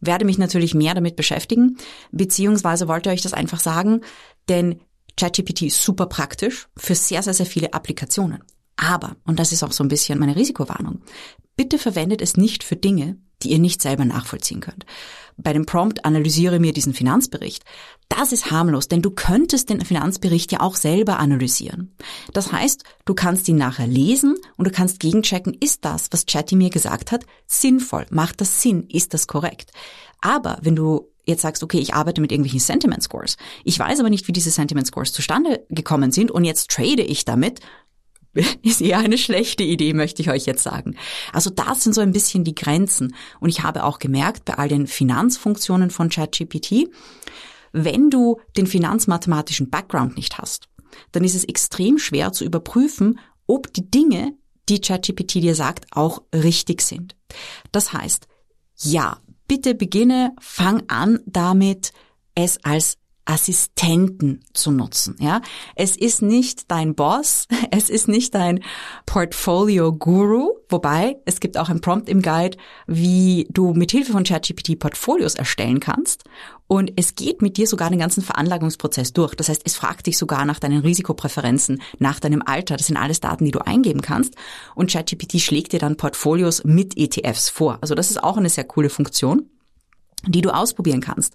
Werde 0.00 0.24
mich 0.24 0.38
natürlich 0.38 0.74
mehr 0.74 0.94
damit 0.94 1.16
beschäftigen, 1.16 1.78
beziehungsweise 2.12 2.86
wollte 2.86 3.10
euch 3.10 3.22
das 3.22 3.32
einfach 3.32 3.60
sagen, 3.60 4.02
denn 4.48 4.80
ChatGPT 5.16 5.62
ist 5.62 5.82
super 5.82 6.06
praktisch 6.06 6.68
für 6.76 6.94
sehr, 6.94 7.22
sehr, 7.22 7.32
sehr 7.32 7.46
viele 7.46 7.72
Applikationen. 7.72 8.44
Aber, 8.76 9.16
und 9.24 9.38
das 9.38 9.52
ist 9.52 9.62
auch 9.62 9.72
so 9.72 9.82
ein 9.82 9.88
bisschen 9.88 10.18
meine 10.18 10.36
Risikowarnung, 10.36 11.00
bitte 11.56 11.78
verwendet 11.78 12.20
es 12.20 12.36
nicht 12.36 12.62
für 12.62 12.76
Dinge, 12.76 13.16
die 13.42 13.50
ihr 13.50 13.58
nicht 13.58 13.82
selber 13.82 14.04
nachvollziehen 14.04 14.60
könnt. 14.60 14.86
Bei 15.36 15.52
dem 15.52 15.66
Prompt 15.66 16.04
analysiere 16.06 16.58
mir 16.58 16.72
diesen 16.72 16.94
Finanzbericht. 16.94 17.64
Das 18.08 18.32
ist 18.32 18.50
harmlos, 18.50 18.88
denn 18.88 19.02
du 19.02 19.10
könntest 19.10 19.68
den 19.68 19.84
Finanzbericht 19.84 20.52
ja 20.52 20.60
auch 20.60 20.76
selber 20.76 21.18
analysieren. 21.18 21.94
Das 22.32 22.52
heißt, 22.52 22.84
du 23.04 23.14
kannst 23.14 23.46
ihn 23.48 23.56
nachher 23.56 23.86
lesen 23.86 24.36
und 24.56 24.66
du 24.66 24.70
kannst 24.70 25.00
gegenchecken, 25.00 25.54
ist 25.60 25.84
das, 25.84 26.08
was 26.10 26.24
Chatty 26.24 26.56
mir 26.56 26.70
gesagt 26.70 27.12
hat, 27.12 27.26
sinnvoll? 27.46 28.06
Macht 28.10 28.40
das 28.40 28.62
Sinn? 28.62 28.86
Ist 28.88 29.12
das 29.12 29.26
korrekt? 29.26 29.72
Aber 30.22 30.58
wenn 30.62 30.76
du 30.76 31.08
jetzt 31.26 31.42
sagst, 31.42 31.62
okay, 31.62 31.78
ich 31.78 31.92
arbeite 31.92 32.20
mit 32.20 32.30
irgendwelchen 32.30 32.60
Sentiment 32.60 33.02
Scores. 33.02 33.36
Ich 33.64 33.78
weiß 33.78 34.00
aber 34.00 34.10
nicht, 34.10 34.28
wie 34.28 34.32
diese 34.32 34.50
Sentiment 34.50 34.86
Scores 34.86 35.12
zustande 35.12 35.66
gekommen 35.68 36.12
sind 36.12 36.30
und 36.30 36.44
jetzt 36.44 36.70
trade 36.70 37.02
ich 37.02 37.24
damit, 37.24 37.60
ist 38.62 38.80
eher 38.80 38.98
eine 38.98 39.18
schlechte 39.18 39.62
Idee, 39.64 39.92
möchte 39.92 40.22
ich 40.22 40.30
euch 40.30 40.46
jetzt 40.46 40.62
sagen. 40.62 40.96
Also 41.32 41.50
das 41.50 41.82
sind 41.82 41.94
so 41.94 42.00
ein 42.00 42.12
bisschen 42.12 42.44
die 42.44 42.54
Grenzen. 42.54 43.14
Und 43.40 43.48
ich 43.48 43.62
habe 43.62 43.84
auch 43.84 43.98
gemerkt, 43.98 44.44
bei 44.44 44.54
all 44.54 44.68
den 44.68 44.86
Finanzfunktionen 44.86 45.90
von 45.90 46.08
ChatGPT, 46.08 46.88
wenn 47.72 48.10
du 48.10 48.40
den 48.56 48.66
finanzmathematischen 48.66 49.70
Background 49.70 50.16
nicht 50.16 50.38
hast, 50.38 50.68
dann 51.12 51.24
ist 51.24 51.34
es 51.34 51.44
extrem 51.44 51.98
schwer 51.98 52.32
zu 52.32 52.44
überprüfen, 52.44 53.18
ob 53.46 53.72
die 53.72 53.90
Dinge, 53.90 54.32
die 54.68 54.80
ChatGPT 54.80 55.34
dir 55.34 55.54
sagt, 55.54 55.86
auch 55.90 56.22
richtig 56.34 56.82
sind. 56.82 57.16
Das 57.72 57.92
heißt, 57.92 58.26
ja, 58.78 59.18
bitte 59.46 59.74
beginne, 59.74 60.34
fang 60.40 60.82
an 60.88 61.20
damit, 61.26 61.92
es 62.34 62.62
als 62.64 62.98
Assistenten 63.26 64.40
zu 64.54 64.70
nutzen. 64.70 65.16
Ja, 65.20 65.42
es 65.74 65.96
ist 65.96 66.22
nicht 66.22 66.70
dein 66.70 66.94
Boss, 66.94 67.46
es 67.70 67.90
ist 67.90 68.08
nicht 68.08 68.34
dein 68.34 68.60
Portfolio-Guru, 69.04 70.50
wobei 70.68 71.16
es 71.26 71.40
gibt 71.40 71.58
auch 71.58 71.68
ein 71.68 71.80
Prompt 71.80 72.08
im 72.08 72.22
Guide, 72.22 72.56
wie 72.86 73.46
du 73.50 73.74
mit 73.74 73.90
Hilfe 73.90 74.12
von 74.12 74.24
ChatGPT 74.24 74.78
Portfolios 74.78 75.34
erstellen 75.34 75.80
kannst. 75.80 76.24
Und 76.68 76.92
es 76.96 77.14
geht 77.14 77.42
mit 77.42 77.58
dir 77.58 77.66
sogar 77.66 77.90
den 77.90 77.98
ganzen 77.98 78.22
Veranlagungsprozess 78.22 79.12
durch. 79.12 79.34
Das 79.34 79.48
heißt, 79.48 79.62
es 79.64 79.76
fragt 79.76 80.06
dich 80.06 80.18
sogar 80.18 80.44
nach 80.44 80.58
deinen 80.58 80.80
Risikopräferenzen, 80.80 81.80
nach 81.98 82.18
deinem 82.18 82.42
Alter. 82.44 82.76
Das 82.76 82.88
sind 82.88 82.96
alles 82.96 83.20
Daten, 83.20 83.44
die 83.44 83.52
du 83.52 83.64
eingeben 83.64 84.00
kannst. 84.00 84.34
Und 84.74 84.90
ChatGPT 84.90 85.40
schlägt 85.40 85.72
dir 85.72 85.78
dann 85.78 85.96
Portfolios 85.96 86.64
mit 86.64 86.96
ETFs 86.96 87.48
vor. 87.48 87.78
Also 87.82 87.94
das 87.94 88.10
ist 88.10 88.22
auch 88.22 88.36
eine 88.36 88.48
sehr 88.48 88.64
coole 88.64 88.90
Funktion 88.90 89.48
die 90.24 90.40
du 90.40 90.50
ausprobieren 90.50 91.00
kannst. 91.00 91.34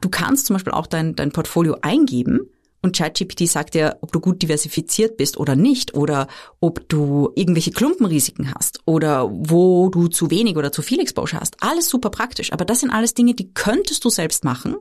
Du 0.00 0.08
kannst 0.08 0.46
zum 0.46 0.54
Beispiel 0.54 0.72
auch 0.72 0.86
dein, 0.86 1.14
dein 1.14 1.32
Portfolio 1.32 1.76
eingeben 1.82 2.50
und 2.82 2.96
ChatGPT 2.96 3.48
sagt 3.48 3.74
dir, 3.74 3.98
ob 4.00 4.10
du 4.10 4.18
gut 4.18 4.42
diversifiziert 4.42 5.16
bist 5.16 5.36
oder 5.38 5.54
nicht 5.54 5.94
oder 5.94 6.26
ob 6.60 6.88
du 6.88 7.30
irgendwelche 7.36 7.70
Klumpenrisiken 7.70 8.52
hast 8.52 8.80
oder 8.86 9.30
wo 9.30 9.88
du 9.88 10.08
zu 10.08 10.30
wenig 10.30 10.56
oder 10.56 10.72
zu 10.72 10.82
viel 10.82 10.98
Exposure 10.98 11.40
hast. 11.40 11.62
Alles 11.62 11.88
super 11.88 12.10
praktisch, 12.10 12.52
aber 12.52 12.64
das 12.64 12.80
sind 12.80 12.90
alles 12.90 13.14
Dinge, 13.14 13.34
die 13.34 13.54
könntest 13.54 14.04
du 14.04 14.10
selbst 14.10 14.44
machen, 14.44 14.76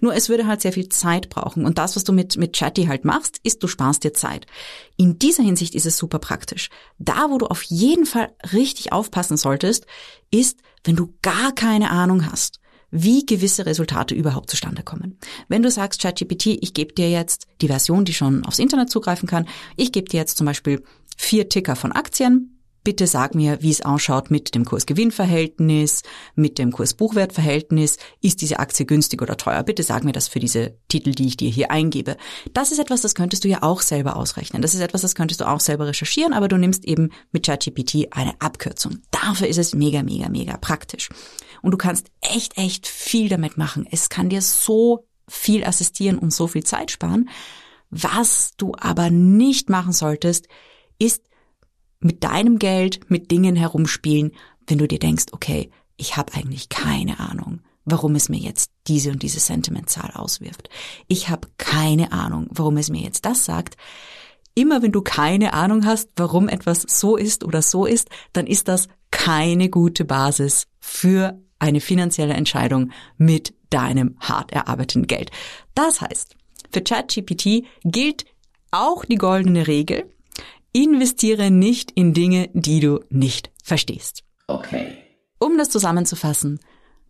nur 0.00 0.14
es 0.14 0.30
würde 0.30 0.46
halt 0.46 0.62
sehr 0.62 0.72
viel 0.72 0.88
Zeit 0.88 1.28
brauchen 1.28 1.66
und 1.66 1.76
das, 1.76 1.94
was 1.94 2.04
du 2.04 2.14
mit, 2.14 2.38
mit 2.38 2.54
Chatty 2.54 2.86
halt 2.86 3.04
machst, 3.04 3.38
ist, 3.42 3.62
du 3.62 3.68
sparst 3.68 4.02
dir 4.02 4.14
Zeit. 4.14 4.46
In 4.96 5.18
dieser 5.18 5.42
Hinsicht 5.42 5.74
ist 5.74 5.86
es 5.86 5.98
super 5.98 6.18
praktisch. 6.18 6.70
Da, 6.98 7.26
wo 7.28 7.36
du 7.36 7.46
auf 7.46 7.62
jeden 7.64 8.06
Fall 8.06 8.32
richtig 8.54 8.92
aufpassen 8.92 9.36
solltest, 9.36 9.84
ist, 10.30 10.60
wenn 10.84 10.96
du 10.96 11.12
gar 11.20 11.52
keine 11.52 11.90
Ahnung 11.90 12.30
hast 12.30 12.61
wie 12.92 13.26
gewisse 13.26 13.66
Resultate 13.66 14.14
überhaupt 14.14 14.50
zustande 14.50 14.82
kommen. 14.82 15.18
Wenn 15.48 15.62
du 15.62 15.70
sagst, 15.70 16.02
ChatGPT, 16.02 16.58
ich 16.60 16.74
gebe 16.74 16.92
dir 16.92 17.10
jetzt 17.10 17.48
die 17.60 17.66
Version, 17.66 18.04
die 18.04 18.14
schon 18.14 18.44
aufs 18.44 18.60
Internet 18.60 18.90
zugreifen 18.90 19.28
kann, 19.28 19.48
ich 19.76 19.90
gebe 19.90 20.08
dir 20.08 20.20
jetzt 20.20 20.36
zum 20.36 20.46
Beispiel 20.46 20.84
vier 21.16 21.48
Ticker 21.48 21.74
von 21.74 21.90
Aktien, 21.90 22.61
Bitte 22.84 23.06
sag 23.06 23.36
mir, 23.36 23.62
wie 23.62 23.70
es 23.70 23.82
ausschaut 23.82 24.30
mit 24.30 24.56
dem 24.56 24.64
Kurs-Gewinn-Verhältnis, 24.64 26.02
mit 26.34 26.58
dem 26.58 26.72
Kurs-Buchwert-Verhältnis. 26.72 27.96
Ist 28.20 28.40
diese 28.40 28.58
Aktie 28.58 28.86
günstig 28.86 29.22
oder 29.22 29.36
teuer? 29.36 29.62
Bitte 29.62 29.84
sag 29.84 30.02
mir 30.02 30.12
das 30.12 30.26
für 30.26 30.40
diese 30.40 30.76
Titel, 30.88 31.12
die 31.12 31.28
ich 31.28 31.36
dir 31.36 31.48
hier 31.48 31.70
eingebe. 31.70 32.16
Das 32.54 32.72
ist 32.72 32.80
etwas, 32.80 33.00
das 33.00 33.14
könntest 33.14 33.44
du 33.44 33.48
ja 33.48 33.62
auch 33.62 33.82
selber 33.82 34.16
ausrechnen. 34.16 34.62
Das 34.62 34.74
ist 34.74 34.80
etwas, 34.80 35.02
das 35.02 35.14
könntest 35.14 35.40
du 35.40 35.48
auch 35.48 35.60
selber 35.60 35.86
recherchieren, 35.86 36.32
aber 36.32 36.48
du 36.48 36.56
nimmst 36.56 36.84
eben 36.84 37.10
mit 37.30 37.46
ChatGPT 37.46 38.08
eine 38.10 38.34
Abkürzung. 38.40 38.98
Dafür 39.12 39.46
ist 39.46 39.58
es 39.58 39.74
mega, 39.74 40.02
mega, 40.02 40.28
mega 40.28 40.56
praktisch. 40.56 41.08
Und 41.62 41.70
du 41.70 41.78
kannst 41.78 42.08
echt, 42.20 42.58
echt 42.58 42.88
viel 42.88 43.28
damit 43.28 43.56
machen. 43.56 43.86
Es 43.88 44.08
kann 44.08 44.28
dir 44.28 44.42
so 44.42 45.06
viel 45.28 45.62
assistieren 45.64 46.18
und 46.18 46.32
so 46.32 46.48
viel 46.48 46.64
Zeit 46.64 46.90
sparen. 46.90 47.28
Was 47.90 48.54
du 48.56 48.72
aber 48.76 49.10
nicht 49.10 49.70
machen 49.70 49.92
solltest, 49.92 50.48
ist 50.98 51.22
mit 52.04 52.24
deinem 52.24 52.58
Geld 52.58 53.10
mit 53.10 53.30
Dingen 53.30 53.56
herumspielen, 53.56 54.32
wenn 54.66 54.78
du 54.78 54.88
dir 54.88 54.98
denkst, 54.98 55.26
okay, 55.32 55.70
ich 55.96 56.16
habe 56.16 56.34
eigentlich 56.34 56.68
keine 56.68 57.20
Ahnung, 57.20 57.60
warum 57.84 58.14
es 58.14 58.28
mir 58.28 58.38
jetzt 58.38 58.70
diese 58.86 59.10
und 59.10 59.22
diese 59.22 59.40
Sentimentzahl 59.40 60.10
auswirft. 60.14 60.68
Ich 61.08 61.28
habe 61.28 61.48
keine 61.58 62.12
Ahnung, 62.12 62.48
warum 62.50 62.76
es 62.76 62.90
mir 62.90 63.02
jetzt 63.02 63.24
das 63.24 63.44
sagt. 63.44 63.76
Immer 64.54 64.82
wenn 64.82 64.92
du 64.92 65.00
keine 65.00 65.54
Ahnung 65.54 65.86
hast, 65.86 66.10
warum 66.16 66.48
etwas 66.48 66.82
so 66.82 67.16
ist 67.16 67.44
oder 67.44 67.62
so 67.62 67.86
ist, 67.86 68.08
dann 68.32 68.46
ist 68.46 68.68
das 68.68 68.88
keine 69.10 69.70
gute 69.70 70.04
Basis 70.04 70.66
für 70.80 71.40
eine 71.58 71.80
finanzielle 71.80 72.34
Entscheidung 72.34 72.90
mit 73.16 73.54
deinem 73.70 74.16
hart 74.20 74.52
erarbeiteten 74.52 75.06
Geld. 75.06 75.30
Das 75.74 76.00
heißt, 76.00 76.36
für 76.72 76.82
ChatGPT 76.82 77.64
gilt 77.84 78.26
auch 78.70 79.04
die 79.04 79.16
goldene 79.16 79.66
Regel, 79.66 80.10
investiere 80.72 81.50
nicht 81.50 81.90
in 81.92 82.14
Dinge, 82.14 82.50
die 82.52 82.80
du 82.80 83.00
nicht 83.10 83.50
verstehst. 83.62 84.22
Okay. 84.46 84.92
Um 85.38 85.58
das 85.58 85.70
zusammenzufassen, 85.70 86.60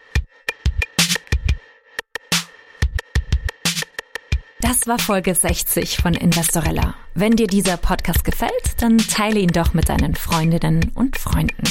Das 4.61 4.87
war 4.87 4.99
Folge 4.99 5.35
60 5.35 5.99
von 5.99 6.15
Investorella. 6.15 6.95
Wenn 7.15 7.33
dir 7.33 7.47
dieser 7.47 7.77
Podcast 7.77 8.25
gefällt, 8.25 8.81
dann 8.81 8.97
teile 8.97 9.39
ihn 9.39 9.51
doch 9.51 9.75
mit 9.75 9.91
deinen 9.91 10.15
Freundinnen 10.15 10.93
und 10.95 11.19
Freunden. 11.19 11.63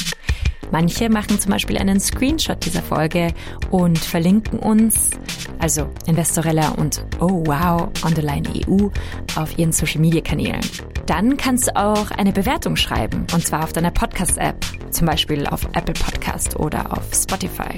Manche 0.70 1.08
machen 1.08 1.40
zum 1.40 1.50
Beispiel 1.50 1.78
einen 1.78 1.98
Screenshot 1.98 2.64
dieser 2.64 2.82
Folge 2.82 3.34
und 3.70 3.98
verlinken 3.98 4.60
uns, 4.60 5.10
also 5.58 5.90
Investorella 6.06 6.70
und 6.70 7.04
Oh 7.18 7.44
Wow 7.46 7.88
Underline 8.04 8.48
EU, 8.68 8.88
auf 9.34 9.58
ihren 9.58 9.72
Social 9.72 10.00
Media 10.00 10.20
Kanälen. 10.20 10.60
Dann 11.06 11.36
kannst 11.36 11.68
du 11.68 11.76
auch 11.76 12.10
eine 12.12 12.32
Bewertung 12.32 12.76
schreiben, 12.76 13.26
und 13.32 13.44
zwar 13.44 13.64
auf 13.64 13.72
deiner 13.72 13.90
Podcast-App, 13.90 14.64
zum 14.92 15.06
Beispiel 15.06 15.46
auf 15.48 15.64
Apple 15.72 15.94
Podcast 15.94 16.56
oder 16.56 16.92
auf 16.96 17.12
Spotify. 17.12 17.76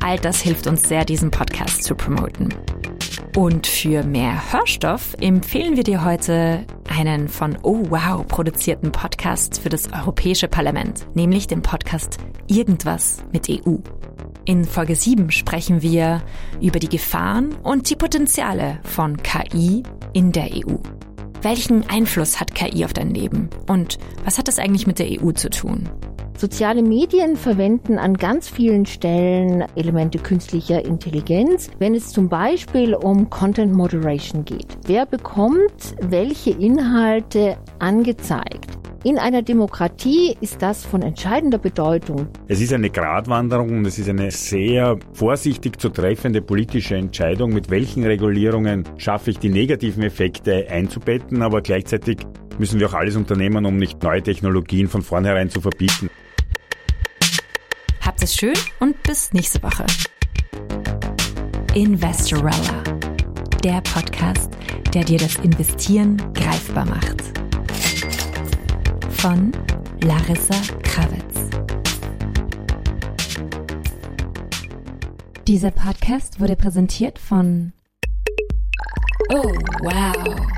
All 0.00 0.18
das 0.18 0.40
hilft 0.40 0.66
uns 0.66 0.88
sehr, 0.88 1.04
diesen 1.04 1.30
Podcast 1.30 1.84
zu 1.84 1.94
promoten. 1.94 2.54
Und 3.38 3.68
für 3.68 4.02
mehr 4.02 4.52
Hörstoff 4.52 5.14
empfehlen 5.20 5.76
wir 5.76 5.84
dir 5.84 6.04
heute 6.04 6.66
einen 6.88 7.28
von 7.28 7.56
Oh 7.62 7.84
Wow 7.88 8.26
produzierten 8.26 8.90
Podcast 8.90 9.60
für 9.60 9.68
das 9.68 9.92
Europäische 9.92 10.48
Parlament, 10.48 11.06
nämlich 11.14 11.46
den 11.46 11.62
Podcast 11.62 12.18
Irgendwas 12.48 13.22
mit 13.32 13.48
EU. 13.48 13.76
In 14.44 14.64
Folge 14.64 14.96
7 14.96 15.30
sprechen 15.30 15.82
wir 15.82 16.20
über 16.60 16.80
die 16.80 16.88
Gefahren 16.88 17.54
und 17.62 17.88
die 17.88 17.94
Potenziale 17.94 18.80
von 18.82 19.16
KI 19.18 19.84
in 20.12 20.32
der 20.32 20.50
EU. 20.52 20.74
Welchen 21.40 21.88
Einfluss 21.88 22.40
hat 22.40 22.56
KI 22.56 22.84
auf 22.84 22.92
dein 22.92 23.14
Leben 23.14 23.50
und 23.68 23.98
was 24.24 24.38
hat 24.38 24.48
das 24.48 24.58
eigentlich 24.58 24.88
mit 24.88 24.98
der 24.98 25.22
EU 25.22 25.30
zu 25.30 25.48
tun? 25.48 25.88
Soziale 26.38 26.84
Medien 26.84 27.34
verwenden 27.34 27.98
an 27.98 28.14
ganz 28.14 28.48
vielen 28.48 28.86
Stellen 28.86 29.64
Elemente 29.74 30.20
künstlicher 30.20 30.84
Intelligenz, 30.84 31.68
wenn 31.80 31.96
es 31.96 32.10
zum 32.10 32.28
Beispiel 32.28 32.94
um 32.94 33.28
Content 33.28 33.74
Moderation 33.74 34.44
geht. 34.44 34.78
Wer 34.86 35.04
bekommt 35.04 35.96
welche 36.00 36.50
Inhalte 36.50 37.56
angezeigt? 37.80 38.78
In 39.02 39.18
einer 39.18 39.42
Demokratie 39.42 40.36
ist 40.40 40.62
das 40.62 40.86
von 40.86 41.02
entscheidender 41.02 41.58
Bedeutung. 41.58 42.28
Es 42.46 42.60
ist 42.60 42.72
eine 42.72 42.90
Gratwanderung 42.90 43.70
und 43.78 43.86
es 43.86 43.98
ist 43.98 44.08
eine 44.08 44.30
sehr 44.30 44.96
vorsichtig 45.14 45.80
zu 45.80 45.88
treffende 45.88 46.40
politische 46.40 46.94
Entscheidung, 46.94 47.52
mit 47.52 47.68
welchen 47.68 48.04
Regulierungen 48.04 48.84
schaffe 48.96 49.30
ich 49.32 49.40
die 49.40 49.50
negativen 49.50 50.04
Effekte 50.04 50.68
einzubetten, 50.70 51.42
aber 51.42 51.62
gleichzeitig 51.62 52.18
müssen 52.60 52.78
wir 52.78 52.88
auch 52.88 52.94
alles 52.94 53.16
unternehmen, 53.16 53.66
um 53.66 53.76
nicht 53.76 54.00
neue 54.04 54.22
Technologien 54.22 54.86
von 54.86 55.02
vornherein 55.02 55.50
zu 55.50 55.60
verbieten. 55.60 56.10
Habt 58.08 58.22
es 58.22 58.34
schön 58.34 58.54
und 58.80 59.02
bis 59.02 59.34
nächste 59.34 59.62
Woche. 59.62 59.84
Investorella, 61.74 62.82
der 63.62 63.82
Podcast, 63.82 64.48
der 64.94 65.04
dir 65.04 65.18
das 65.18 65.36
Investieren 65.36 66.16
greifbar 66.32 66.86
macht. 66.86 67.22
Von 69.10 69.52
Larissa 70.00 70.54
Krawitz. 70.84 71.50
Dieser 75.46 75.70
Podcast 75.70 76.40
wurde 76.40 76.56
präsentiert 76.56 77.18
von 77.18 77.74
Oh, 79.28 79.52
wow. 79.82 80.57